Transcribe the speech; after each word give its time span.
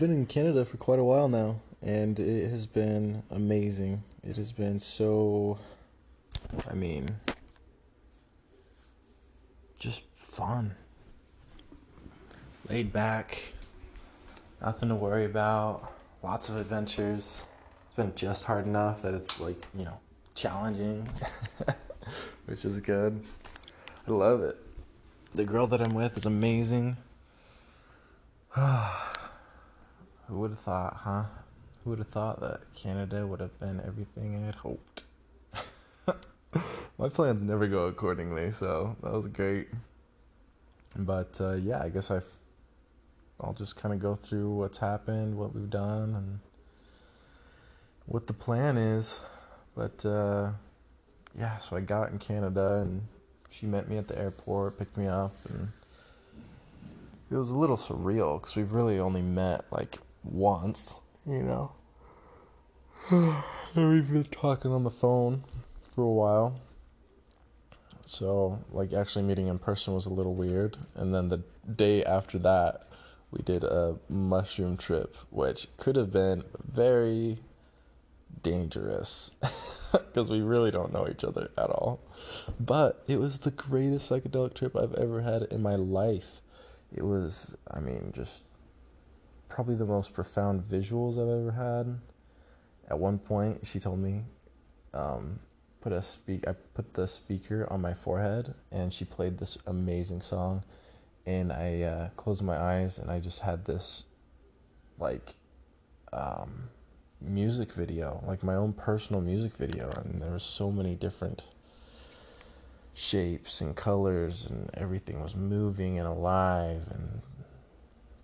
One 0.00 0.24
it 1.92 2.20
is 2.20 2.66
be 2.74 2.82
amaze 3.36 3.80
it 3.84 4.38
is 4.42 4.50
be 4.58 4.66
so 4.80 5.54
us 6.64 6.72
fun 10.32 10.70
challenging 12.70 13.40
گَر 25.44 26.28
amazing 26.28 26.92
gotten 30.34 32.04
plane 37.14 37.48
don't 43.74 44.34
like 59.74 59.90
once 60.30 60.92
we'll 61.26 61.48
the 64.64 64.92
phone 65.00 65.40
pro 65.94 66.50
so 68.14 68.32
like 68.74 68.92
actually 68.94 69.26
meeting 69.26 69.46
and 69.48 69.58
first 69.64 69.88
was 69.88 70.06
wait 70.38 70.76
in 71.00 71.12
the 71.30 71.34
day 71.76 71.92
after 72.16 72.38
that 72.46 72.74
with 73.32 73.50
mushroom 74.30 74.74
trip 74.86 75.10
which 75.40 75.58
had 75.86 75.96
is 76.00 76.06
been 76.14 76.38
very 76.76 77.34
dangerous 78.44 79.10
because 79.92 80.30
but 82.60 83.10
it 83.10 83.18
was 83.18 83.40
the 83.44 83.48
great 83.68 84.02
second 84.08 84.36
trip 84.58 84.78
ever 85.00 85.20
here 85.26 85.42
in 85.50 85.60
my 85.64 85.76
life 85.94 86.28
it 86.92 87.02
was 87.10 87.34
I 87.72 87.80
mean 87.84 88.10
just 88.16 88.50
probably 89.52 89.74
the 89.74 89.84
most 89.84 90.14
profound 90.14 90.62
visuals 90.62 91.12
I've 91.14 91.40
ever 91.40 91.52
had. 91.52 91.98
At 92.90 92.98
one 92.98 93.18
point, 93.18 93.66
she 93.66 93.78
told 93.78 93.98
me, 93.98 94.22
um, 94.94 95.40
I 95.84 96.50
put 96.74 96.94
the 96.94 97.06
speaker 97.06 97.68
on 97.70 97.82
my 97.82 97.92
forehead, 97.92 98.54
and 98.70 98.92
she 98.92 99.04
played 99.04 99.38
this 99.38 99.58
amazing 99.66 100.22
song, 100.22 100.64
and 101.26 101.52
I 101.52 101.82
uh, 101.82 102.08
closed 102.16 102.42
my 102.42 102.56
eyes, 102.56 102.98
and 102.98 103.10
I 103.10 103.20
just 103.20 103.40
had 103.40 103.66
this, 103.66 104.04
um, 106.12 106.70
music 107.20 107.72
video, 107.72 108.22
my 108.42 108.54
own 108.54 108.72
personal 108.72 109.20
music 109.20 109.54
video, 109.56 109.90
and 109.90 110.22
there 110.22 110.30
were 110.30 110.38
so 110.38 110.70
many 110.70 110.94
different 110.94 111.42
shapes 112.94 113.60
and 113.60 113.76
colors, 113.76 114.48
and 114.48 114.70
everything 114.74 115.20
was 115.20 115.34
moving 115.34 115.98
and 115.98 116.08
alive, 116.08 116.76
and 116.76 116.90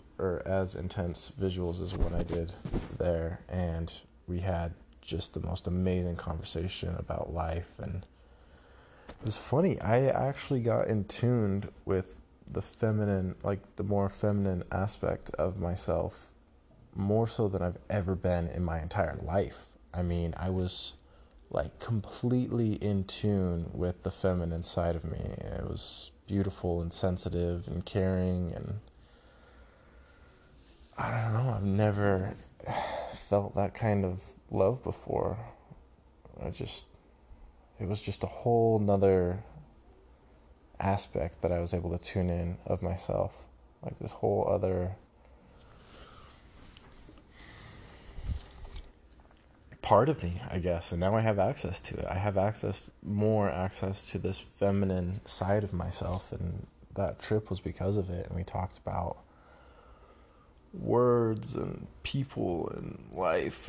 as 0.53 0.77
اِنٹھ 0.77 0.99
which 1.41 1.59
were 1.59 3.41
and 3.53 3.91
we 4.28 4.43
had 4.50 4.72
just 5.09 5.32
the 5.32 5.41
most 5.41 5.66
amazing 5.66 6.16
conversation 6.16 6.94
about 6.99 7.32
life. 7.32 7.71
And 7.78 8.06
it 9.09 9.25
was 9.25 9.38
funny, 9.38 9.81
I 9.81 10.06
actually 10.06 10.60
got 10.60 10.87
in 10.87 11.04
tune 11.04 11.71
with 11.87 12.21
the 12.53 12.60
feminine, 12.60 13.34
like 13.43 13.76
the 13.76 13.82
more 13.82 14.10
feminine 14.10 14.65
aspect 14.71 15.31
of 15.31 15.59
myself, 15.59 16.31
more 16.94 17.26
so 17.26 17.49
than 17.49 17.62
I've 17.62 17.78
ever 17.88 18.15
been 18.15 18.49
in 18.49 18.62
my 18.62 18.82
entire 18.82 19.19
life. 19.22 19.72
I 19.94 20.03
mean, 20.03 20.34
I 20.37 20.50
was 20.50 20.93
like 21.50 21.78
completely 21.78 22.75
in 22.75 23.04
tune 23.04 23.71
with 23.72 24.03
the 24.03 24.10
feminine 24.10 24.62
side 24.62 24.94
of 24.94 25.04
me. 25.04 25.19
It 25.19 25.65
was 25.65 26.12
beautiful 26.26 26.82
and 26.82 26.93
sensitive 26.93 27.66
and 27.66 27.87
caring, 27.87 28.53
and 28.54 28.81
I 30.99 31.10
don't 31.10 31.32
know, 31.32 31.54
I've 31.56 31.65
never 31.65 32.37
felt 33.31 33.54
that 33.54 33.72
kind 33.72 34.04
of 34.04 34.21
love 34.53 34.72
before 34.84 36.38
is 37.88 38.00
just 38.06 38.22
dull 38.22 38.82
other 38.82 39.31
aspect 40.88 41.44
able 41.44 41.97
chin 42.06 42.28
myself 43.06 43.34
look 43.87 43.98
this 44.03 44.14
whole 44.22 44.50
other 44.53 44.75
forward 49.88 50.10
I 50.10 50.28
have 50.28 51.34
X 51.41 51.81
T 51.82 51.94
I 52.06 52.19
have 52.25 52.38
access 52.41 52.88
more 53.20 53.48
access 53.60 54.04
to 54.12 54.19
this 54.28 54.41
family 54.58 54.94
and 54.94 55.14
side 55.38 55.64
of 55.64 55.75
myself 55.98 56.32
in 56.41 56.50
that 56.97 57.14
trip 57.28 57.53
was 57.53 57.60
because 57.64 57.98
words 60.75 61.56
people 62.03 62.73
not 62.79 63.69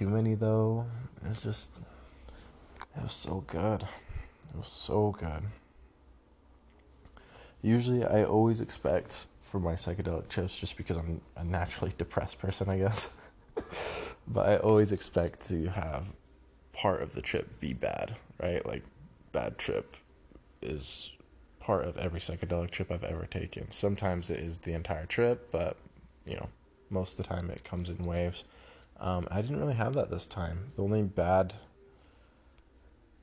have 0.00 0.36
those 0.40 1.68
usually 7.64 8.02
I 8.04 8.22
always 8.22 8.60
expect 8.60 9.12
from 9.50 9.66
am 11.36 11.48
naturally 11.50 11.90
depress 11.98 12.38
percent 12.40 12.68
I 12.70 12.84
always 14.52 14.92
expect 14.92 15.50
you 15.52 15.68
have 15.76 16.02
heart 16.84 17.00
of 17.02 17.14
the 17.16 17.20
trip 17.28 17.46
bad 17.80 18.10
like 18.66 18.82
bad 19.34 19.58
trip 19.58 19.96
is 20.72 20.90
hems 24.02 24.30
is 24.42 24.60
then 24.66 24.82
trip 25.10 25.56
no 26.28 26.46
most 26.94 27.18
the 27.18 27.22
time 27.28 27.50
it 27.50 27.56
comes 27.70 27.90
in 27.90 28.06
wife 28.08 28.36
have 29.02 29.92
that 29.96 30.10
this 30.12 30.28
time 30.34 30.58
did 31.16 31.52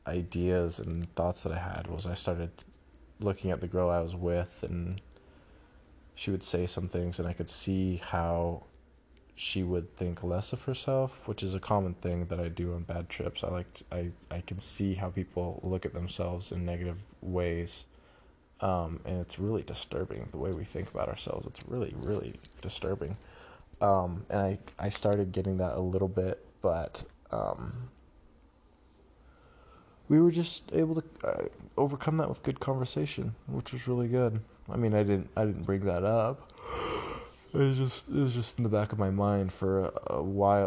I 0.09 0.21
days 0.31 0.79
intense 0.87 1.45
I 1.47 1.57
had 1.65 1.87
was 1.89 2.05
it 2.29 2.53
looking 3.25 3.51
at 3.53 3.61
the 3.63 3.73
goal 3.73 4.25
in 4.69 4.85
shade 6.21 6.43
see 6.49 6.65
thing 6.73 7.11
in 7.19 7.25
I 7.27 7.33
could 7.39 7.49
see 7.59 7.77
how 8.13 8.57
she 9.43 9.61
would 9.69 9.85
think 9.97 10.23
which 11.27 11.43
is 11.43 11.53
a 11.55 11.65
common 11.67 11.93
thing 12.01 12.23
درڈٕس 12.29 13.43
I 13.91 14.41
can 14.45 14.59
see 14.59 14.93
he 15.01 15.09
people 15.13 15.67
look 15.69 15.85
it 15.85 15.93
themselves 16.15 16.53
in 16.53 16.61
negative 16.65 17.27
ویزربِنگ 17.35 18.63
we 30.09 30.29
west 30.31 30.73
able 30.73 30.99
back 37.55 38.93
ما 38.99 39.09
ما 39.11 39.35
فر 39.57 39.83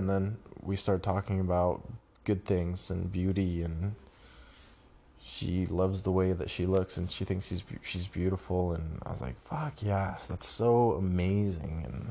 وِ 0.69 0.75
سٹر 0.77 0.97
that 1.03 1.21
good 2.29 2.39
things 2.47 2.91
in 2.91 3.03
beauty 3.13 3.63
in 3.65 3.91
see 5.35 5.65
love 5.79 5.93
the 6.05 6.09
way 6.17 6.33
the 6.33 6.43
in 6.99 7.07
see 7.15 7.25
thing 7.29 7.41
says 7.83 8.07
beautiful 8.15 8.75
اِنسان 8.77 10.37
so 10.41 10.73
امی 10.99 11.51
in 11.63 12.03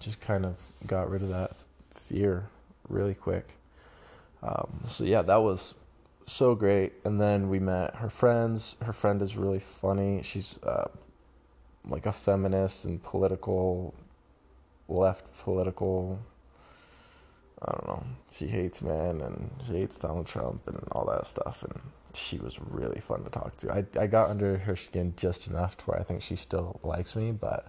جس 0.00 0.16
کین 0.26 0.44
if 0.44 0.70
Dara 0.90 1.08
رس 5.50 5.72
سو 6.26 6.54
گرے 6.60 6.78
in 7.06 7.18
دین 7.20 7.40
V 7.50 7.58
my 7.66 7.72
her 8.00 8.08
friends 8.18 8.62
her 8.86 8.90
friend 9.00 9.20
is 9.22 9.30
really 9.40 9.58
fun 9.80 9.98
she's 10.28 10.48
مایمنس 12.26 12.74
in 12.86 12.96
follow 13.10 13.90
ویفٹ 14.98 15.24
فُلرکو 15.38 15.92
she 18.34 18.46
hates 18.52 18.82
men 18.86 19.16
and 19.22 19.92
Tom 20.00 20.22
was 22.42 22.58
really 22.78 23.00
funky 23.08 23.48
can 24.92 25.10
just 25.22 25.42
enough 25.56 25.76
to 25.84 25.92
I 25.96 26.02
think 26.06 26.22
she 26.26 26.36
settle 26.42 26.64
like 26.88 27.16
me 27.16 27.30
but 27.42 27.62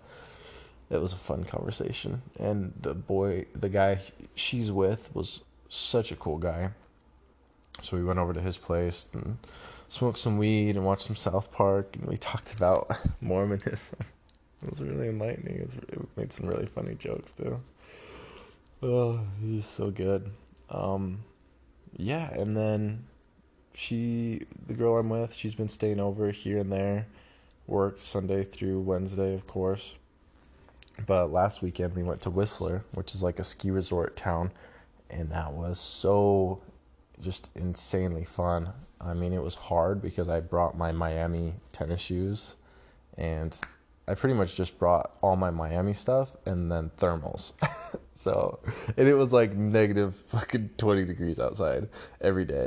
it 0.91 0.97
was 1.01 1.13
fun 1.25 1.41
conversation 1.51 2.13
and 2.43 2.65
the 2.85 2.97
boy 3.07 3.43
the 3.61 3.73
guy 3.73 3.95
she's 4.43 4.67
with 4.77 5.05
was 5.17 5.29
such 5.89 6.13
cool 6.23 6.35
guy 6.43 6.65
so 7.83 7.97
one 8.07 8.37
his 8.47 8.57
past 8.67 9.15
so 9.93 10.11
so 10.21 10.29
went 10.39 10.99
so 11.05 11.13
still 11.23 11.35
were 13.21 13.45
my 13.47 13.55
تھاو 17.27 17.59
so 19.65 19.89
get 19.97 20.27
she's 25.33 25.55
been 25.57 25.67
staying 25.75 25.99
over 25.99 26.29
her 26.39 26.57
work 27.73 27.97
Sunday 28.11 28.43
through 28.53 28.83
one day 28.87 29.35
course 29.51 29.85
boss 31.07 31.61
week 31.63 31.73
can 31.75 31.89
bet 31.93 32.27
oh 32.27 32.31
what 32.95 33.07
is 33.13 33.23
like 33.23 33.39
as 33.39 33.53
cues 33.59 33.89
town 34.23 34.47
in 35.13 35.31
us 35.69 35.79
just 37.23 37.41
in 37.55 37.71
scene 37.77 38.13
لی 38.15 38.23
funny 38.35 39.29
me 39.29 39.37
was 39.37 39.57
hard 39.69 40.01
because 40.01 40.29
I 40.29 40.41
bro 40.51 40.69
my 40.79 40.91
Miami 41.01 41.49
then 41.73 41.95
shoes 42.05 42.53
and 43.17 43.53
I 44.07 44.15
very 44.23 44.33
much 44.39 44.57
just 44.57 44.71
bro 44.81 44.95
all 45.27 45.37
my 45.39 45.51
مایمی 45.59 45.93
staff 46.01 46.35
and 46.45 46.69
دین 46.71 46.87
تٔرمو 46.99 47.35
سو 48.23 48.31
it 48.97 49.13
was 49.19 49.33
like 49.33 49.51
negative 49.73 50.09
تھوڑا 50.77 51.01
degree 51.07 51.33
every 52.23 52.43
day 52.51 52.63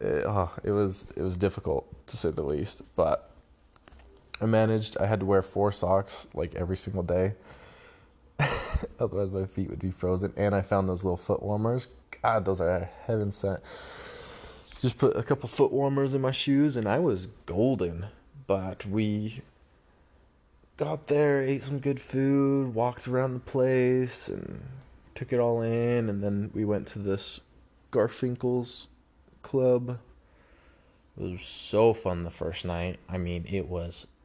it 0.00 0.68
was 0.76 1.02
it 1.14 1.22
was 1.24 1.38
difficult 1.40 1.92
to 2.10 2.16
say 2.22 2.32
the 2.36 2.40
west 2.48 2.82
but 2.98 4.44
اینج 4.54 4.96
I 5.00 5.08
had 5.10 5.22
were 5.28 5.40
four 5.52 5.70
سار 5.82 6.00
like 6.36 6.56
every 6.56 6.76
thing 6.84 7.10
oh 9.00 9.06
the 9.08 9.14
was 9.16 9.36
روزن 10.02 10.28
and 10.36 10.54
I 10.54 10.60
families 10.68 11.04
used 12.26 13.42
farmers 15.00 16.14
in 16.16 16.86
was 17.04 17.20
good 17.50 17.82
in 17.86 17.98
but 18.48 18.78
we 18.94 19.12
care 20.78 21.42
get 21.84 21.98
folk 22.12 22.96
ٹیس 23.52 24.30
ٹکر 25.20 25.40
and 25.64 26.22
then 26.22 26.38
we 26.54 26.64
went 26.70 26.84
سیفِنٛگ 26.94 28.34
club 29.50 29.90
so 31.42 31.92
fun 32.02 32.28
first 32.38 32.64
nine 32.70 32.94
I 33.10 33.18
mean 33.24 33.62
was 33.70 34.04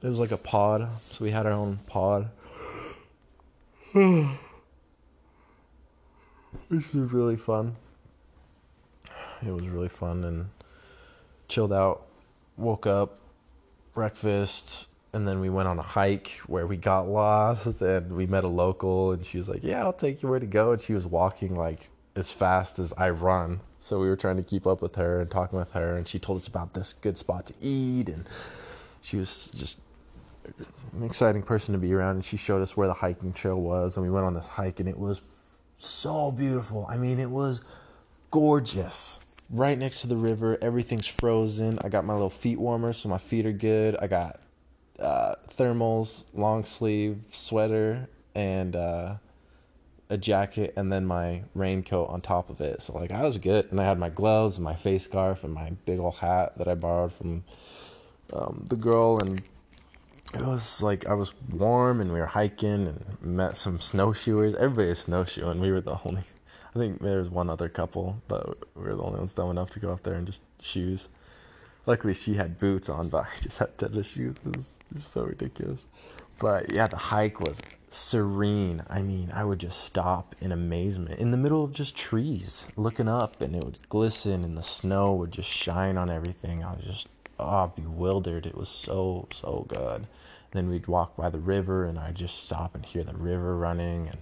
far 0.00 0.80
so 1.02 1.24
we 1.24 1.32
here 1.32 1.46
foreign 9.98 10.42
walk 12.58 12.86
breakfast 13.96 15.24
hike 15.96 16.28
last 16.46 17.80
local 18.54 19.16
it 22.16 22.26
feast 22.38 22.78
is 22.80 22.92
I 23.04 23.10
run 23.22 23.54
soup 23.88 24.68
up 24.68 24.84
so 31.12 31.30
کھَرسِن 31.46 31.78
بیٚیہِ 31.80 32.36
show 32.38 32.58
دیک 32.62 33.46
was 33.56 33.94
so 35.78 36.30
beautiful 36.36 36.82
that 36.88 37.26
was 37.32 37.54
course 38.34 38.96
brightness 39.56 40.00
to 40.02 40.08
دِوَر 40.08 40.26
everything 40.62 40.94
frozen 41.20 41.62
اگ 41.84 41.94
مو 42.06 42.28
فی 42.40 42.54
warmers 42.64 43.04
my 43.10 43.16
فی 43.28 43.42
رَرمول 45.02 46.04
long 46.42 46.62
sleeve 46.74 47.14
sweater 47.34 47.92
and 48.36 48.76
a 50.10 50.14
jacket 50.22 50.78
and 50.78 50.90
then 50.90 51.04
my 51.06 51.20
rain 51.60 51.80
Q 51.88 52.04
انٹھس 52.12 53.36
gate 53.44 53.72
نا 53.74 53.84
ہیٚتھ 53.88 53.98
ما 53.98 54.08
gloves 54.18 54.58
ما 54.66 54.72
فیس 54.82 55.04
سا 55.12 55.32
فرو 55.40 55.48
my 55.54 55.68
P 55.84 55.96
her 55.98 57.06
from 57.18 57.38
the 58.70 58.84
girl 58.84 59.36
it 60.34 60.42
was 60.42 60.60
like 60.82 61.06
I 61.10 61.16
was 61.18 61.30
warm 61.60 62.00
in 62.00 62.10
were 62.10 62.24
hiking 62.34 62.86
I 62.86 62.92
mean 79.02 79.28
I 79.32 79.44
would 79.44 79.62
you 79.64 79.72
stop 79.72 80.24
اِنزو 80.40 81.04
in 81.06 81.34
snow 84.62 85.14
would 85.18 85.30
جو 85.36 85.42
shine 85.42 85.96
Then 90.52 90.70
we'd 90.70 90.86
walk 90.86 91.16
by 91.16 91.28
the 91.28 91.38
river, 91.38 91.84
and 91.84 91.98
I'd 91.98 92.14
just 92.14 92.44
stop 92.44 92.74
and 92.74 92.84
hear 92.84 93.04
the 93.04 93.16
river 93.16 93.56
running. 93.56 94.08
And 94.08 94.18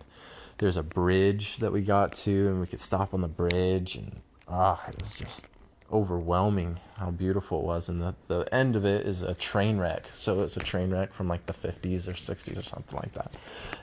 there's 0.59 0.77
a 0.77 0.83
bridge 0.83 1.59
that 1.59 1.73
we 1.73 1.83
got 1.83 2.15
to, 2.15 2.49
and 2.49 2.61
we 2.61 2.67
could 2.67 2.81
stop 2.81 3.15
on 3.15 3.21
the 3.21 3.29
bridge. 3.29 3.97
And 3.97 4.23
ah, 4.49 4.85
it 4.89 4.99
was 5.01 5.15
just 5.15 5.47
overwhelming 5.93 6.81
how 6.97 7.13
beautiful 7.13 7.61
it 7.61 7.65
was. 7.65 7.89
And 7.89 8.15
the 8.27 8.55
end 8.55 8.75
of 8.75 8.85
it 8.85 9.07
is 9.07 9.23
a 9.23 9.35
train 9.35 9.79
wreck. 9.79 10.11
So 10.15 10.41
it's 10.41 10.57
a 10.57 10.61
train 10.61 10.91
wreck 10.91 11.13
from 11.13 11.29
like 11.29 11.47
the 11.47 11.53
50s 11.53 12.09
or 12.09 12.13
60s 12.13 12.59
or 12.59 12.63
something 12.63 12.99
like 12.99 13.13
that. 13.13 13.33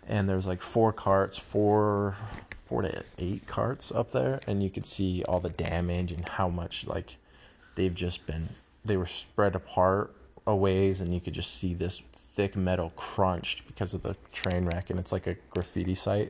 And 0.08 0.28
there's 0.28 0.46
like 0.46 0.62
four 0.62 0.92
to 2.70 3.04
eight 3.20 3.46
carts 3.46 3.92
up 3.92 4.12
there, 4.12 4.42
and 4.48 4.64
you 4.64 4.70
could 4.70 4.88
see 4.88 5.24
all 5.30 5.40
the 5.40 5.50
damage 5.50 6.12
and 6.12 6.28
how 6.28 6.50
much 6.50 6.88
like 6.88 7.16
they 7.76 7.90
were 7.90 9.06
spread 9.06 9.56
apart 9.56 10.14
a 10.46 10.54
ways, 10.54 11.00
and 11.00 11.14
you 11.14 11.22
could 11.22 11.34
just 11.34 11.56
see 11.56 11.74
this 11.74 12.02
lake 12.38 12.56
mirror 12.58 12.88
crunch 12.98 13.48
because 13.66 13.94
if 13.96 14.04
drain 14.34 14.66
rain 14.68 14.82
کِنہٕ 14.88 15.02
ژےٚ 15.10 15.20
cake 15.26 15.40
car ferry 15.54 15.96
side 16.04 16.28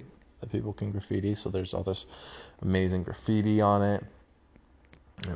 people 0.63 0.71
can 0.77 0.91
car ferry 0.93 1.31
so 1.41 1.49
the 1.55 1.59
out 1.79 1.87
amazing 2.63 3.03
car ferry 3.07 3.55
on 3.71 3.81
it 3.89 4.03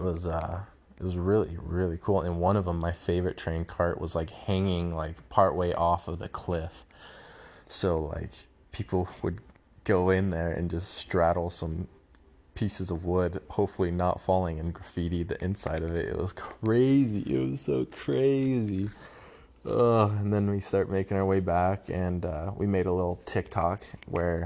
was 0.03 0.27
it 0.41 0.97
was 1.03 1.15
really 1.27 1.55
really 1.75 1.97
cool 2.05 2.11
one 2.43 2.57
of 2.59 2.65
the 2.65 2.73
my 2.81 2.91
favourite 3.05 3.35
train 3.43 3.63
کر 3.77 3.89
was 4.01 4.15
like 4.15 4.31
hanging 4.47 4.97
like 4.97 5.17
for 5.35 5.49
a 5.63 5.69
off 5.91 6.03
the 6.21 6.27
cliff 6.37 6.75
so 7.79 7.93
like 8.13 8.29
P 8.77 8.83
پو 8.89 8.99
would 9.23 9.35
ki 9.85 9.93
win 10.05 10.27
air 10.39 10.51
in 10.57 10.65
this 10.71 10.87
tourism 11.11 11.73
fee 12.59 12.67
Cs 12.75 12.89
the 12.91 12.95
world 13.05 13.33
hopefully 13.57 13.91
not 13.99 14.09
following 14.25 14.57
M 14.63 14.71
کرفیری 14.77 15.23
the 15.23 15.31
inside 15.63 15.81
was 16.17 16.31
crazy 16.39 17.21
crazy 18.67 18.85
my 19.67 21.03
کِن 21.03 21.17
way 21.27 21.39
back 21.45 21.89
and 21.91 22.25
V 22.59 22.67
may 22.73 22.83
ٹھیٖک 23.31 23.51
ٹھاک 23.51 23.79
where 24.15 24.43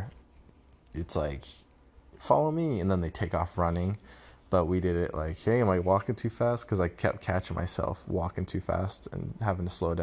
it's 0.99 1.17
like 1.17 1.43
for 2.27 2.49
me 2.55 2.83
ننک 2.83 3.35
off 3.41 3.59
ring 3.59 3.93
be 4.51 4.79
dead 4.83 4.97
it 5.03 5.15
like 5.15 5.47
hey 5.47 5.63
may 5.69 5.77
walk 5.85 6.09
in 6.09 6.15
چی 6.21 6.29
face 6.37 6.65
کِز 6.69 6.81
I 6.83 6.89
my 7.55 7.65
self 7.75 7.97
walk 8.17 8.39
in 8.39 8.45
چی 8.49 8.59
face 8.67 8.99
and 9.11 9.41
ہیٚو 9.43 9.99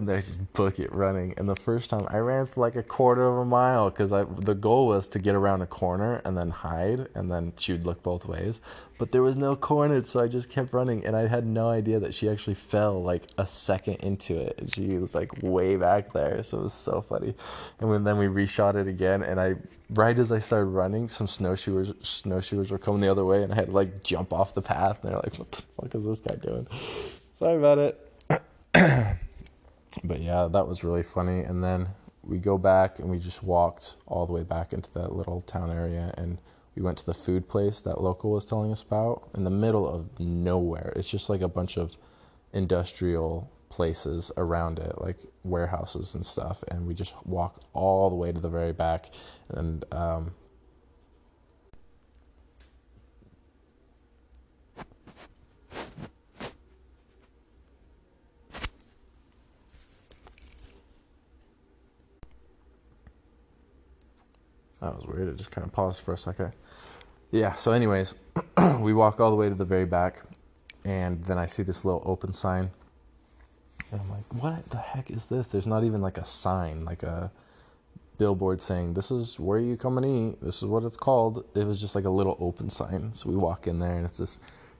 گوٚوُس 4.64 5.10
تہٕ 5.10 5.22
کھوڑن 5.74 6.42
پاوتھ 8.04 8.26
wise 8.30 8.60
تٔمۍ 8.98 9.22
وِزِ 9.22 9.38
نہٕ 9.38 9.56
کھۄڑٕچ 9.62 10.06
سُہ 10.06 10.22
حظ 10.26 10.44
چھِ 10.44 10.74
برایٹٕز 19.90 20.32
آیہِ 20.32 20.44
سَرِگو 20.44 21.74
like 23.74 23.92
jump 24.10 24.34
off 24.36 24.58
was 30.62 30.84
we 30.86 31.02
funny 31.12 31.42
we 32.30 32.40
go 38.24 38.86
industrial 42.54 43.40
places 43.70 44.32
around 44.38 44.80
like 45.02 45.20
warehouses 45.74 46.16
in 46.16 46.24
stuff 46.24 46.64
and 46.70 46.88
we 46.88 46.94
just 47.00 47.14
walk 47.34 47.54
all 47.88 48.12
over 48.22 48.36
the 48.44 48.48
very 48.54 48.72
back 48.84 49.04
end 49.58 49.86
fast 65.76 66.00
فرق 66.06 66.40
یا 67.36 67.50
سٲنۍ 67.58 67.88
wise 67.88 68.14
we 68.84 68.92
walk 69.02 69.22
all 69.26 69.34
over 69.38 69.54
the 69.62 69.72
very 69.72 69.86
back 69.96 70.14
end 70.88 71.28
then 71.28 71.38
I 71.44 71.48
see 71.54 71.64
this 71.68 71.86
low 71.86 71.98
open 72.08 72.32
sign 72.42 72.68
and 73.96 74.02
I'm 74.02 74.10
like, 74.10 74.44
what 74.44 74.70
the 74.70 74.78
heck 74.78 75.10
is 75.10 75.28
this? 75.28 75.50
There's 75.50 75.66
not 75.68 75.84
even 75.86 76.02
like 76.02 76.18
a 76.18 76.26
sign, 76.26 76.84
like 76.84 77.04
a 77.04 77.32
billboard 78.18 78.62
saying, 78.62 78.94
this 78.94 79.10
is 79.12 79.40
where 79.40 79.60
you 79.60 79.78
come 79.78 79.98
and 79.98 80.06
eat. 80.06 80.42
This 80.42 80.58
is 80.58 80.66
what 80.66 80.84
it's 80.84 80.98
called. 80.98 81.46
It 81.56 81.66
was 81.66 81.80
just 81.80 81.96
like 81.96 82.04
a 82.06 82.10
little 82.10 82.36
open 82.40 82.70
sign. 82.70 83.14
So 83.14 83.30
we 83.30 83.38
walk 83.38 83.68
in 83.68 83.80
there 83.80 83.96
and 83.96 84.06
it's 84.06 84.18
this 84.18 84.40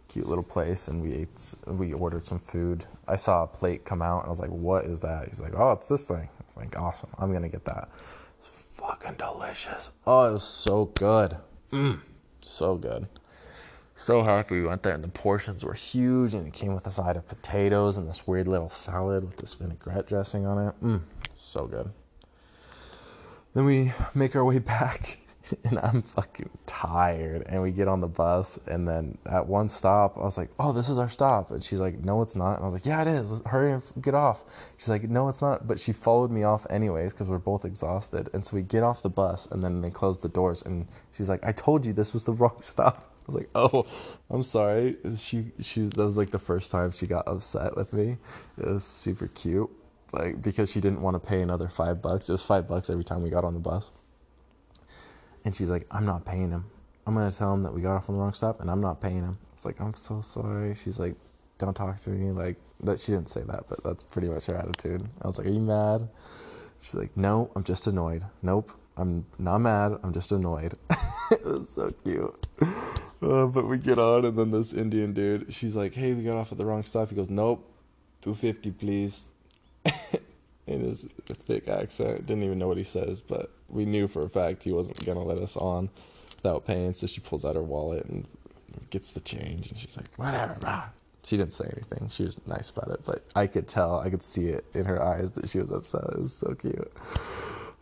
cute 0.10 0.28
little 0.28 0.44
place 0.44 0.88
and 0.90 1.02
we 1.02 1.14
ate, 1.14 1.56
we 1.66 1.94
ordered 1.94 2.24
some 2.24 2.40
food. 2.40 2.86
I 3.08 3.16
saw 3.16 3.44
a 3.44 3.48
plate 3.48 3.86
come 3.86 4.02
out 4.02 4.20
and 4.20 4.28
I 4.28 4.32
was 4.32 4.40
like, 4.40 4.52
what 4.52 4.86
is 4.86 5.00
that? 5.02 5.30
He's 5.30 5.42
like, 5.42 5.54
oh, 5.56 5.72
it's 5.72 5.88
this 5.88 6.08
thing. 6.08 6.30
I 6.40 6.44
was 6.54 6.58
like, 6.58 6.78
awesome. 6.80 7.10
I'm 7.18 7.32
going 7.32 7.44
to 7.44 7.50
get 7.50 7.64
that. 7.66 7.90
It's 8.40 8.48
fucking 8.76 9.16
delicious. 9.18 9.92
Oh, 10.06 10.30
it 10.30 10.34
was 10.34 10.44
so 10.44 10.86
good. 10.86 11.38
Mm, 11.72 12.02
so 12.42 12.76
good. 12.76 13.08
so 14.06 14.22
happy 14.22 14.62
we 14.62 14.68
went 14.68 14.84
there 14.84 14.94
and 14.94 15.04
the 15.04 15.08
portions 15.08 15.66
were 15.66 15.74
huge 15.74 16.36
and 16.36 16.46
it 16.46 16.54
came 16.54 16.76
with 16.76 16.86
a 16.86 16.92
side 16.92 17.18
of 17.18 17.28
potatoes 17.28 17.98
and 17.98 18.08
this 18.08 18.28
weird 18.28 18.48
little 18.48 18.70
salad 18.70 19.24
with 19.24 19.36
this 19.38 19.56
vinaigrette 19.56 20.06
dressing 20.06 20.46
on 20.46 20.68
it 20.68 20.76
mm, 20.80 21.02
so 21.34 21.66
good 21.66 21.92
then 23.56 23.66
we 23.66 23.92
make 24.14 24.36
our 24.36 24.46
way 24.46 24.60
back 24.60 25.18
and 25.64 25.80
i'm 25.80 26.04
fucking 26.04 26.52
tired 26.68 27.42
and 27.48 27.60
we 27.64 27.72
get 27.72 27.88
on 27.88 28.00
the 28.00 28.08
bus 28.08 28.60
and 28.68 28.88
then 28.88 29.18
at 29.26 29.44
one 29.48 29.68
stop 29.68 30.16
i 30.18 30.22
was 30.22 30.38
like 30.38 30.52
oh 30.60 30.72
this 30.72 30.88
is 30.88 31.00
our 31.00 31.10
stop 31.10 31.50
and 31.50 31.64
she's 31.64 31.80
like 31.80 31.98
no 32.06 32.22
it's 32.22 32.36
not 32.36 32.58
and 32.58 32.62
i 32.62 32.66
was 32.66 32.74
like 32.76 32.86
yeah 32.86 33.02
it 33.02 33.08
is 33.08 33.32
Let's 33.32 33.48
hurry 33.48 33.72
and 33.72 33.82
get 34.02 34.14
off 34.14 34.44
she's 34.78 34.88
like 34.90 35.10
no 35.10 35.30
it's 35.30 35.42
not 35.42 35.68
but 35.68 35.80
she 35.80 35.92
followed 35.94 36.30
me 36.30 36.44
off 36.44 36.68
anyways 36.70 37.12
because 37.12 37.28
we're 37.28 37.40
both 37.40 37.66
exhausted 37.66 38.30
and 38.34 38.46
so 38.46 38.56
we 38.56 38.62
get 38.62 38.84
off 38.84 39.02
the 39.02 39.10
bus 39.10 39.48
and 39.50 39.64
then 39.64 39.82
they 39.82 39.90
close 39.90 40.20
the 40.20 40.30
doors 40.30 40.62
and 40.62 40.86
she's 41.18 41.28
like 41.28 41.44
i 41.44 41.52
told 41.52 41.88
you 41.88 41.92
this 41.92 42.14
was 42.14 42.24
the 42.26 42.34
wrong 42.34 42.58
stop 42.60 43.12
شیٚن 43.26 43.74
وَن 44.30 44.44
فر 44.52 44.52
فاس 44.52 44.52
five 52.46 52.88
in 55.48 55.52
چیٖز 55.54 55.72
اَمہِ 57.08 57.22
نا 57.22 57.98
phone 58.06 58.24
Uh, 73.26 73.48
but 73.48 73.66
we 73.68 73.80
get 73.80 73.98
on, 73.98 74.24
and 74.24 74.38
then 74.38 74.52
this 74.52 74.72
Indian 74.72 75.12
dude, 75.12 75.52
she's 75.52 75.76
like, 75.76 75.96
hey, 75.96 76.14
we 76.14 76.24
got 76.24 76.38
off 76.38 76.52
at 76.52 76.60
the 76.60 76.66
wrong 76.66 76.84
stop. 76.84 77.10
He 77.10 77.16
goes, 77.16 77.30
nope, 77.30 77.66
250, 78.22 78.72
please. 78.72 79.32
In 80.68 80.82
his 80.82 81.04
thick 81.28 81.68
accent. 81.68 82.26
Didn't 82.26 82.44
even 82.44 82.58
know 82.60 82.68
what 82.68 82.78
he 82.78 82.84
says, 82.84 83.22
but 83.22 83.52
we 83.68 83.86
knew 83.86 84.08
for 84.08 84.22
a 84.22 84.30
fact 84.30 84.64
he 84.64 84.72
wasn't 84.72 85.04
going 85.06 85.18
to 85.18 85.24
let 85.24 85.38
us 85.40 85.58
on 85.58 85.90
without 86.42 86.66
paying. 86.66 86.94
So 86.94 87.08
she 87.08 87.20
pulls 87.20 87.46
out 87.46 87.56
her 87.56 87.62
wallet 87.64 88.06
and 88.06 88.26
gets 88.92 89.12
the 89.12 89.20
change, 89.22 89.70
and 89.70 89.78
she's 89.80 89.98
like, 89.98 90.14
whatever, 90.18 90.56
bro. 90.60 90.82
She 91.24 91.36
didn't 91.38 91.54
say 91.54 91.66
anything. 91.76 92.10
She 92.12 92.24
was 92.26 92.38
nice 92.46 92.70
about 92.72 92.92
it, 92.94 93.00
but 93.06 93.24
I 93.36 93.48
could 93.48 93.68
tell. 93.68 94.00
I 94.02 94.12
could 94.12 94.22
see 94.24 94.48
it 94.50 94.66
in 94.76 94.86
her 94.86 95.02
eyes 95.02 95.32
that 95.32 95.50
she 95.50 95.58
was 95.58 95.72
upset. 95.72 96.04
It 96.04 96.20
was 96.22 96.34
so 96.34 96.54
cute. 96.54 96.92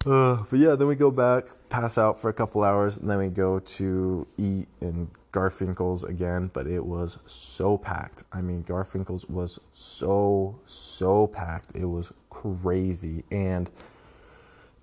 Go 0.05 1.09
back 1.15 1.49
پھاسا 1.71 2.11
for 2.21 2.31
couple 2.37 2.63
hours 2.63 2.97
نہ 3.07 3.13
وٕنۍکٮ۪و 3.17 5.05
کارفِنٛگلٕز 5.35 6.03
again 6.09 6.47
pause 6.53 7.17
so 7.33 7.75
perfect 7.85 8.23
I 8.35 8.41
mean 8.47 8.61
کارفِنٛگ 8.67 9.09
was 9.35 9.51
so 9.73 10.51
so 10.67 11.25
perfect 11.35 11.75
it 11.75 11.83
was 11.91 12.07
crazy 12.33 13.17
and 13.31 13.69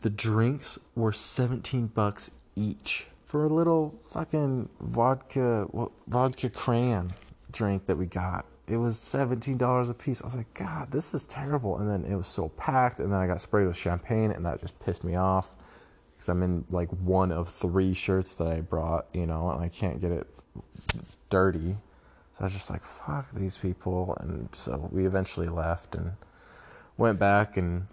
the 0.05 0.09
drinks 0.25 0.79
were 0.97 1.13
seventeen 1.33 1.87
bucks 1.97 2.31
each 2.55 3.03
for one 3.33 4.49
drink 7.57 8.19
it 8.71 8.77
was 8.77 8.97
$17 8.97 9.91
a 9.91 9.95
piece. 9.95 10.23
I 10.23 10.27
was 10.27 10.37
like, 10.37 10.55
God, 10.55 10.93
this 10.93 11.13
is 11.13 11.25
terrible. 11.25 11.79
And 11.79 11.91
then 11.91 12.11
it 12.11 12.15
was 12.15 12.29
so 12.29 12.51
packed. 12.51 13.01
And 13.01 13.13
then 13.13 13.19
I 13.19 13.27
got 13.27 13.41
sprayed 13.41 13.67
with 13.67 13.77
champagne 13.77 14.31
and 14.31 14.47
that 14.47 14.61
just 14.61 14.79
pissed 14.79 15.03
me 15.03 15.17
off 15.17 15.53
because 16.15 16.29
I'm 16.29 16.41
in 16.45 16.65
like 16.71 16.89
one 16.91 17.33
of 17.33 17.49
three 17.53 17.95
shirts 17.95 18.35
that 18.35 18.47
I 18.47 18.61
brought, 18.61 19.07
you 19.13 19.27
know, 19.27 19.51
and 19.51 19.61
I 19.63 19.69
can't 19.69 20.01
get 20.01 20.13
it 20.13 20.29
dirty. 21.31 21.71
So 22.35 22.41
I 22.41 22.45
was 22.45 22.53
just 22.53 22.71
like, 22.71 22.85
fuck 22.85 23.31
these 23.33 23.57
people. 23.57 24.17
And 24.21 24.49
so 24.53 24.89
we 24.93 25.05
eventually 25.05 25.49
left 25.49 25.97
and 25.97 26.13
went 26.97 27.19
back 27.19 27.57
and 27.57 27.89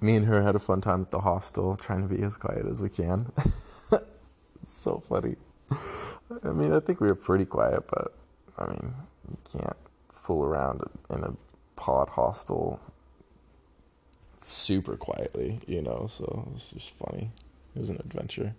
me 0.00 0.14
and 0.14 0.26
her 0.26 0.40
had 0.42 0.54
a 0.54 0.60
fun 0.60 0.80
time 0.80 1.02
at 1.02 1.10
the 1.10 1.22
hostel 1.22 1.74
trying 1.76 2.06
to 2.08 2.14
be 2.14 2.22
as 2.22 2.36
quiet 2.36 2.64
as 2.66 2.80
we 2.80 2.90
can. 2.90 3.32
it's 4.62 4.72
so 4.72 5.02
funny. 5.08 5.34
I 6.44 6.50
mean, 6.50 6.72
I 6.72 6.78
think 6.78 7.00
we 7.00 7.08
were 7.08 7.14
pretty 7.16 7.44
quiet, 7.44 7.82
but 7.90 8.14
I 8.56 8.68
mean, 8.70 8.94
you 9.30 9.36
can't 9.58 9.76
fool 10.12 10.44
around 10.44 10.82
in 11.10 11.22
a 11.24 11.34
pod 11.76 12.08
hostel 12.08 12.80
super 14.40 14.96
quietly, 14.96 15.60
you 15.66 15.82
know, 15.82 16.06
so 16.10 16.24
it 16.46 16.52
was 16.54 16.70
just 16.74 16.90
funny. 16.90 17.30
It 17.74 17.80
was 17.80 17.90
an 17.90 17.96
adventure. 17.96 18.54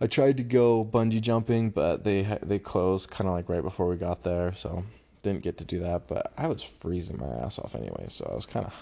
I 0.00 0.06
tried 0.06 0.36
to 0.38 0.42
go 0.42 0.84
bungee 0.84 1.20
jumping, 1.20 1.70
but 1.70 2.04
they 2.04 2.22
they 2.42 2.58
closed 2.58 3.10
kind 3.10 3.28
of 3.28 3.34
like 3.34 3.48
right 3.48 3.62
before 3.62 3.86
we 3.88 3.96
got 3.96 4.24
there, 4.24 4.52
so 4.52 4.84
didn't 5.22 5.42
get 5.42 5.58
to 5.58 5.64
do 5.64 5.78
that, 5.80 6.08
but 6.08 6.32
I 6.36 6.48
was 6.48 6.62
freezing 6.64 7.18
my 7.20 7.28
ass 7.28 7.58
off 7.60 7.76
anyway, 7.76 8.06
so 8.08 8.28
I 8.30 8.34
was 8.34 8.46
kind 8.46 8.66
of 8.66 8.74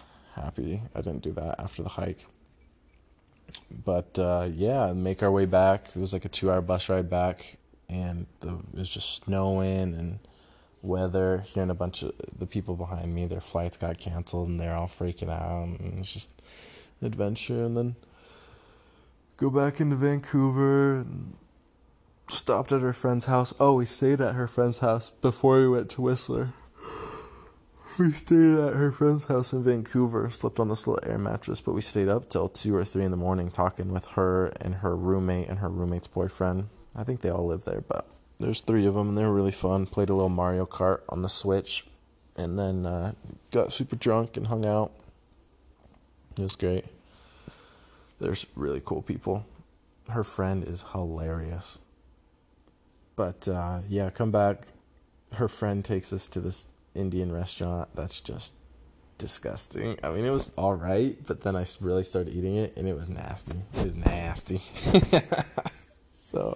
happy 0.43 0.81
I 0.95 1.03
didn't 1.03 1.23
do 1.23 1.33
that 1.33 1.61
after 1.61 1.83
the 1.83 1.91
hike. 1.91 2.27
But 3.85 4.19
uh, 4.19 4.49
yeah, 4.51 4.93
make 4.95 5.23
our 5.23 5.31
way 5.31 5.45
back. 5.45 5.89
It 5.95 6.01
was 6.01 6.13
like 6.15 6.25
a 6.25 6.29
two-hour 6.29 6.63
bus 6.63 6.89
ride 6.89 7.11
back, 7.11 7.59
and 7.91 8.27
the, 8.41 8.53
it 8.73 8.79
was 8.79 8.89
just 8.89 9.25
snowing, 9.25 9.93
and 9.95 10.21
weather 10.85 11.39
hence 11.55 12.01
the 12.41 12.45
people 12.53 12.75
behind 12.81 13.07
me 13.15 13.27
their 13.29 13.39
flight 13.51 13.75
کا 13.81 13.93
cancel 14.05 14.45
کمچر 17.19 17.67
go 19.41 19.49
back 19.57 19.81
in 19.81 19.93
Vancouver 20.01 22.93
friends 23.01 23.23
has 23.29 23.53
اوی 23.67 23.85
city 23.87 24.29
her 24.29 24.47
friend 24.55 24.73
وینٛکیوٗبر 29.53 30.27
metre 31.19 31.53
morning 33.25 33.49
وِتھ 33.93 34.09
ہر 34.17 34.33
and 34.61 34.75
ہر 34.83 34.91
room 35.05 35.25
مےٚ 35.27 35.45
ہر 35.63 35.71
room 35.77 35.91
مےٚ 35.91 36.03
باے 36.15 36.29
فرٛین 36.37 36.57
I 36.99 37.05
تِنٛک 37.05 37.19
درو 37.23 37.57
درپ 37.67 37.91
نیٚرس 38.41 38.63
تُہۍ 38.65 39.53
رَن 39.65 39.85
پیٹو 39.95 40.29
ما 40.37 40.47
U 40.55 40.67
کر 40.77 40.93
ان 41.13 41.27
سویس 41.41 41.71
اینٛڈ 42.41 43.57
سُہ 43.75 43.85
پرچر 43.91 44.25
کِن 44.33 44.45
ہا 44.51 44.57
نس 46.39 46.57
کیلی 46.61 46.81
کو 48.87 49.01
پیپو 49.07 49.35
ہر 50.15 50.23
فرٛین 50.33 50.59
اِس 50.71 50.85
ہو 50.95 51.03
لیریس 51.21 51.77
بٹ 53.19 53.39
یہِ 53.49 53.55
all 54.05 54.11
come 54.17 54.31
by 54.35 54.55
her 55.41 55.47
friend 55.59 55.79
has 55.91 56.29
to 56.33 56.41
this 56.49 56.59
Indian 56.99 57.29
restaurant 57.35 57.83
that 57.97 58.13
just 58.29 58.45
disgusting 59.21 59.95
oh 60.61 60.69
right 60.81 61.31
but 61.31 61.47
erase 61.47 63.11
nice 63.17 63.41
تہِ 64.45 64.57
سو 66.31 66.53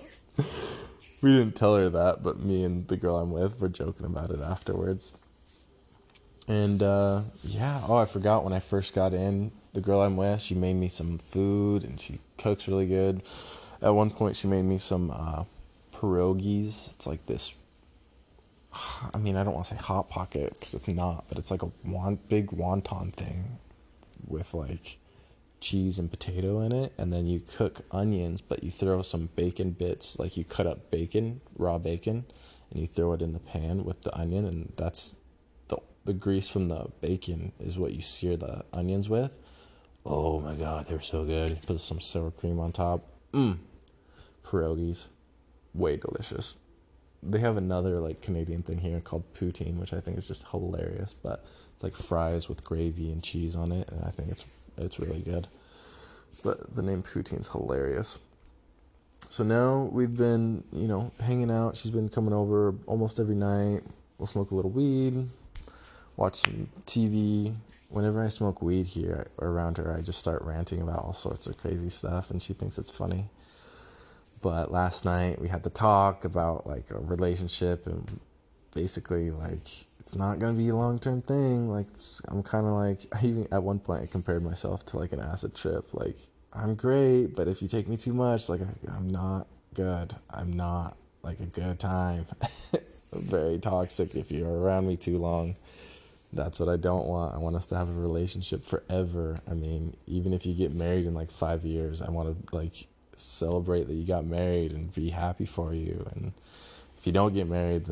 بَنٹ 1.24 1.60
اَفٹَر 1.62 1.92
وَرڈ 4.76 5.00
اینٛڈ 6.46 8.18
گا 8.22 8.34
وَن 8.36 8.52
اَسہِ 8.52 8.68
فرس 8.68 8.88
کار 8.92 9.10
اینٛڈ 9.12 9.50
تِمَن 9.74 10.12
مےٚ 10.16 10.58
مےٚ 10.60 10.74
میٖ 10.74 10.88
سَم 10.96 11.10
فون 11.32 11.96
سَم 14.88 15.00
فروگیس 16.00 16.72
اِٹ 16.88 17.02
لایک 17.08 17.20
ڈِس 17.26 17.44
اینسٕے 19.14 19.64
کیس 20.60 20.72
وَن 21.86 22.12
پانٛژھ 22.28 22.48
وا 24.28 24.42
چیٖز 25.64 25.99
یِم 25.99 26.06
پَتہٕ 26.12 26.99
اَنے 27.02 27.38
کھٔکھ 27.50 27.80
اَنِیَنٕز 27.97 28.42
یہِ 28.62 28.71
ترٛٲو 28.78 29.02
سَم 29.11 29.25
پیکِن 29.35 29.73
یہِ 29.80 30.42
خراب 30.49 30.78
پیکِنگ 30.90 31.30
را 31.64 31.76
پیکِن 31.85 32.18
یہِ 32.75 32.87
through 32.94 33.38
fin 33.52 33.76
with 33.87 34.04
onion 34.21 34.47
gracefully 36.26 37.00
فِرٛاگیٖز 44.50 45.02
wet 45.83 46.02
delicious 46.09 46.52
they 47.33 47.38
have 47.40 47.61
another 47.61 48.00
like 48.00 48.23
کِنیٚڈِیَن 48.23 48.61
تہٕ 48.62 49.30
گریوی 52.71 53.09
یِم 53.11 53.21
چیٖز 53.28 53.56
اَنٕنۍ 53.56 54.44
اِٹ 54.82 54.98
ویری 55.00 55.22
گیڈ 55.26 55.46
بٹ 56.44 56.58
دِم 56.76 57.00
فیوٗ 57.12 57.22
تِنٛگس 57.28 57.48
ہو 57.54 57.60
یَس 57.96 58.10
سو 59.36 59.42
نی 59.50 59.62
وِن 59.92 60.60
U 60.80 60.88
no 60.92 61.00
he 61.28 61.34
no 61.50 61.60
shun 61.82 62.08
come 62.14 62.32
over 62.38 62.64
almost 62.90 63.16
every 63.18 63.36
night 63.46 63.82
win 64.52 65.26
watch 66.18 66.36
TV 67.12 67.28
whenever 68.04 68.20
I 68.24 68.28
smoke 68.36 68.62
with 68.66 68.88
hero 68.98 69.70
something 72.54 72.78
it 72.78 72.88
fun 72.96 73.12
boss 74.42 75.04
نا 75.04 75.16
we 75.40 75.48
had 75.50 75.64
dark 75.80 76.26
up 76.26 76.34
like 76.70 76.92
relationship 77.10 77.80
بیٚیہِ 78.74 78.88
sick 78.94 79.12
like 79.12 79.66
it's 80.04 80.16
not 80.16 80.38
going 80.38 80.54
to 80.54 80.59
be 80.59 80.68
a 80.68 80.76
long-term 80.76 81.22
thing. 81.22 81.70
Like, 81.70 81.87
I'm 82.28 82.42
kind 82.42 82.66
of 82.66 82.74
like, 82.74 83.07
I 83.12 83.26
even 83.26 83.48
at 83.50 83.62
one 83.62 83.78
point 83.78 84.02
I 84.02 84.07
compared 84.07 84.42
myself 84.44 84.85
to 84.87 84.98
like 84.98 85.12
an 85.12 85.20
acid 85.20 85.54
trip. 85.54 85.94
Like, 85.94 86.16
I'm 86.52 86.74
great, 86.74 87.28
but 87.28 87.48
if 87.48 87.62
you 87.62 87.68
take 87.68 87.88
me 87.88 87.96
too 87.96 88.12
much, 88.12 88.48
like 88.50 88.61
I'm 88.94 89.09
not 89.09 89.48
good. 89.72 90.14
I'm 90.30 90.52
not 90.52 90.96
like 91.22 91.40
a 91.40 91.46
good 91.46 91.80
time. 91.80 92.26
Very 93.14 93.59
toxic 93.59 94.14
if 94.14 94.30
you're 94.30 94.52
around 94.52 94.87
me 94.87 94.96
too 94.96 95.16
long. 95.16 95.57
That's 96.35 96.61
what 96.61 96.68
I 96.68 96.76
don't 96.76 97.07
want. 97.07 97.35
I 97.35 97.38
want 97.38 97.57
us 97.57 97.64
to 97.66 97.76
have 97.76 97.88
a 97.88 97.92
relationship 97.92 98.62
forever. 98.62 99.38
I 99.50 99.54
mean, 99.54 99.96
even 100.07 100.35
if 100.35 100.44
you 100.44 100.52
get 100.52 100.74
married 100.74 101.07
in 101.07 101.14
like 101.14 101.30
5 101.30 101.64
years, 101.64 102.02
I 102.02 102.11
want 102.11 102.50
to 102.50 102.54
like 102.54 102.88
celebrate 103.16 103.85
that 103.85 103.94
you 103.94 104.04
got 104.04 104.26
married 104.26 104.72
and 104.72 104.92
be 104.92 105.11
happy 105.11 105.46
for 105.46 105.72
you 105.72 106.07
and 106.14 106.35
England 107.06 107.88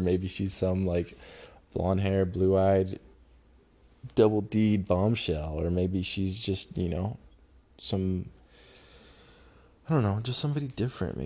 may 0.00 0.16
be 0.16 0.28
like 0.84 1.06
بان 1.76 1.96
ہر 2.00 2.22
بلوٹ 2.32 4.54
بام 4.88 5.14
شیا 5.16 5.44
maybe 5.90 6.00
she's 6.06 6.34
just 6.46 6.78
you 6.78 6.90
know 6.90 7.06
summary 10.32 10.66
different 10.76 11.16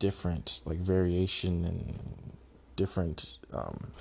different 0.00 0.50
like 0.66 0.80
variation 0.88 1.56
in 1.68 1.78
different 2.76 3.16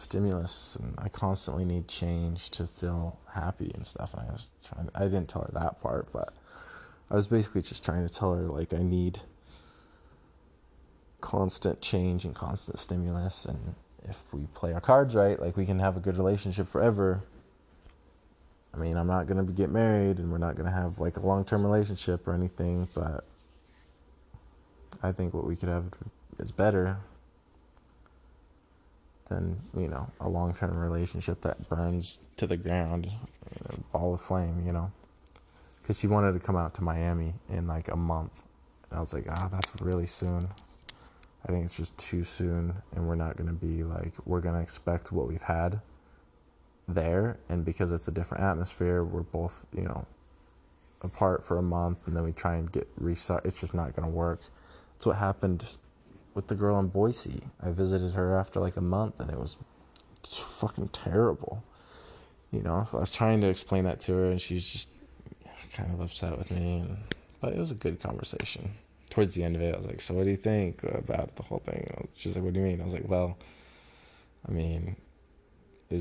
stimulus 0.01 0.55
in 0.79 0.89
I 1.03 1.09
constant 1.19 1.41
we 1.55 1.63
need 1.71 1.85
change 1.95 2.35
to 2.57 2.63
feel 2.77 3.05
happy 3.35 3.67
اِنسان 3.77 4.07
بے 7.29 7.41
سیٚر 7.41 8.49
like 8.55 8.73
I 8.77 8.83
need 8.93 9.15
constant 11.31 11.61
change 11.87 12.19
in 12.25 12.33
constant 12.41 12.61
stimulus 12.81 13.37
in 13.49 13.61
effort 14.09 15.05
like 15.41 15.55
we 15.57 15.65
can 15.67 15.79
have 15.83 15.95
good 16.05 16.15
relationship 16.55 16.67
forever 16.85 17.09
man 18.79 18.97
امہِ 18.97 19.31
we 19.47 19.57
get 19.57 19.69
married 19.77 20.17
اِنکَن 20.19 20.67
have 20.75 20.93
like 21.01 21.17
a 21.17 21.21
لو 21.25 21.41
term 21.47 21.61
relationship 21.71 22.09
ایتھِ 22.09 22.91
ب 22.95 23.09
اَتھ 25.05 25.21
کو 25.31 25.39
کِت 25.49 25.63
it 25.65 26.51
بےر 26.57 26.73
لوگ 29.31 30.47
term 30.59 30.77
relationship 30.81 31.27
تہِ 31.41 31.47
گانٛد 32.65 33.03
پاور 33.91 34.17
فونا 34.27 34.43
یہِ 34.43 34.49
اینٛڈ 34.65 36.33
نا 37.65 37.75
came 37.85 38.01
rink 38.91 39.11
were 44.27 44.39
can 44.41 44.55
speak 44.55 44.99
بو 45.13 45.21
with 45.27 45.45
head 45.51 45.71
there 46.95 47.19
N 47.49 47.57
because 47.65 47.89
it 47.93 48.01
a 48.07 48.09
different 48.15 48.37
atmosphere 48.45 48.71
for 48.73 48.93
from 51.47 51.73
Venus 51.73 52.43
it 53.31 53.45
is 53.45 53.73
not 53.75 53.89
can 53.95 54.05
work 54.17 54.41
سوپَن 55.03 55.55
to 56.47 56.55
boy 56.93 57.11
is 57.11 57.97